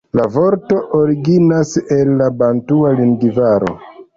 [0.19, 3.79] La vorto originas el la bantua lingvaro.